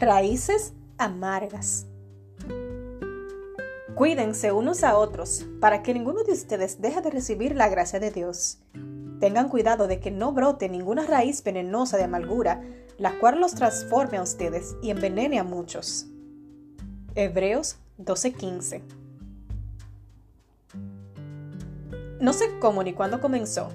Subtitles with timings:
[0.00, 1.86] Raíces amargas.
[3.94, 8.10] Cuídense unos a otros para que ninguno de ustedes deje de recibir la gracia de
[8.10, 8.62] Dios.
[9.20, 12.62] Tengan cuidado de que no brote ninguna raíz venenosa de amargura,
[12.96, 16.06] la cual los transforme a ustedes y envenene a muchos.
[17.14, 18.80] Hebreos 12:15
[22.20, 23.68] No sé cómo ni cuándo comenzó,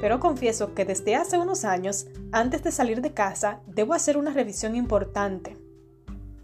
[0.00, 4.32] pero confieso que desde hace unos años, antes de salir de casa, debo hacer una
[4.32, 5.65] revisión importante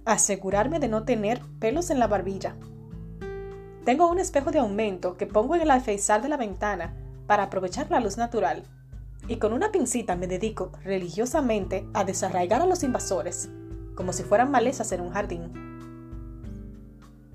[0.05, 2.57] Asegurarme de no tener pelos en la barbilla.
[3.85, 6.93] Tengo un espejo de aumento que pongo en el alféizar de la ventana
[7.29, 8.65] para aprovechar la luz natural.
[9.29, 13.49] Y con una pincita me dedico religiosamente a desarraigar a los invasores,
[13.95, 15.53] como si fueran malezas en un jardín.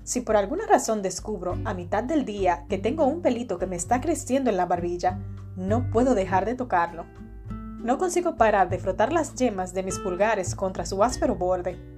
[0.04, 3.76] Si por alguna razón descubro a mitad del día que tengo un pelito que me
[3.76, 5.18] está creciendo en la barbilla,
[5.56, 7.06] no puedo dejar de tocarlo.
[7.78, 11.96] No consigo parar de frotar las yemas de mis pulgares contra su áspero borde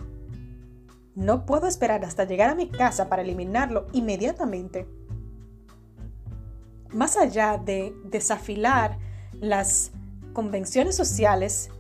[1.15, 4.87] no puedo esperar hasta llegar a mi casa para eliminarlo inmediatamente.
[6.93, 8.99] Más allá de desafilar
[9.41, 9.93] las
[10.33, 11.71] convenciones sociales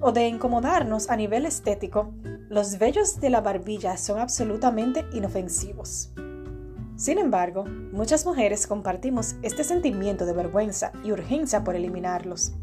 [0.00, 2.12] o de incomodarnos a nivel estético,
[2.48, 6.12] los vellos de la barbilla son absolutamente inofensivos.
[6.96, 12.54] Sin embargo, muchas mujeres compartimos este sentimiento de vergüenza y urgencia por eliminarlos.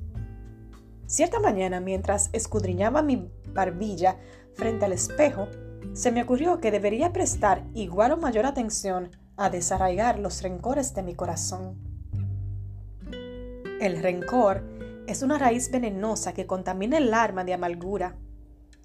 [1.06, 4.18] Cierta mañana, mientras escudriñaba mi barbilla
[4.56, 5.48] frente al espejo,
[5.94, 11.04] se me ocurrió que debería prestar igual o mayor atención a desarraigar los rencores de
[11.04, 11.78] mi corazón.
[13.80, 14.64] El rencor
[15.08, 18.16] es una raíz venenosa que contamina el alma de amargura.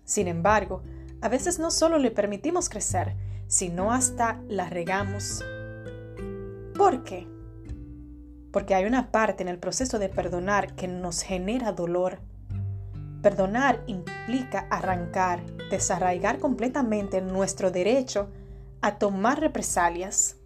[0.04, 0.82] Sin embargo,
[1.20, 5.44] a veces no solo le permitimos crecer, sino hasta la regamos.
[6.76, 7.26] ¿Por qué?
[8.52, 12.20] Porque hay una parte en el proceso de perdonar que nos genera dolor
[13.22, 18.30] Perdonar implica arrancar, desarraigar completamente nuestro derecho
[18.80, 20.36] a tomar represalias.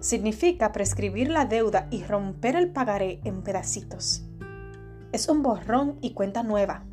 [0.00, 4.24] Significa prescribir la deuda y romper el pagaré en pedacitos.
[5.12, 6.84] Es un borrón y cuenta nueva.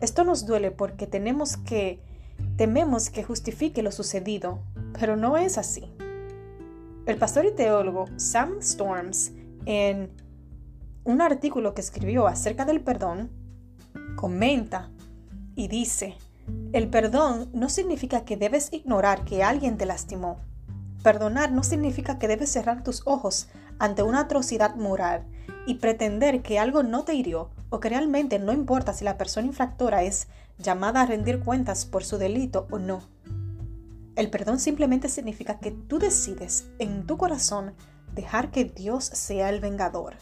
[0.00, 2.02] Esto nos duele porque tenemos que
[2.56, 4.60] tememos que justifique lo sucedido,
[4.98, 5.90] pero no es así.
[7.06, 9.32] El pastor y teólogo Sam Storms,
[9.64, 10.10] en
[11.04, 13.30] un artículo que escribió acerca del perdón,
[14.18, 14.90] comenta
[15.54, 16.16] y dice,
[16.72, 20.40] el perdón no significa que debes ignorar que alguien te lastimó.
[21.04, 23.46] Perdonar no significa que debes cerrar tus ojos
[23.78, 25.24] ante una atrocidad moral
[25.68, 29.46] y pretender que algo no te hirió o que realmente no importa si la persona
[29.46, 30.26] infractora es
[30.58, 33.02] llamada a rendir cuentas por su delito o no.
[34.16, 37.74] El perdón simplemente significa que tú decides en tu corazón
[38.16, 40.16] dejar que Dios sea el vengador.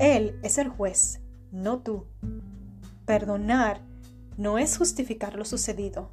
[0.00, 1.20] Él es el juez,
[1.52, 2.06] no tú.
[3.04, 3.80] Perdonar
[4.36, 6.10] no es justificar lo sucedido,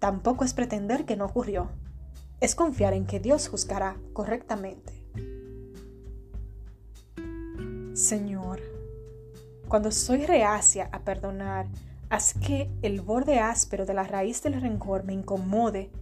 [0.00, 1.70] tampoco es pretender que no ocurrió,
[2.40, 4.92] es confiar en que Dios juzgará correctamente.
[7.94, 8.60] Señor,
[9.68, 11.68] cuando soy reacia a perdonar,
[12.10, 15.92] haz que el borde áspero de la raíz del rencor me incomode,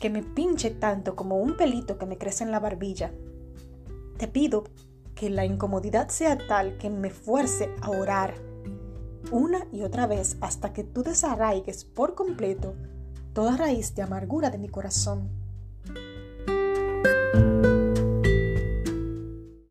[0.00, 3.12] que me pinche tanto como un pelito que me crece en la barbilla.
[4.16, 4.64] Te pido
[5.14, 8.45] que la incomodidad sea tal que me fuerce a orar
[9.30, 12.74] una y otra vez hasta que tú desarraigues por completo
[13.32, 15.28] toda raíz de amargura de mi corazón.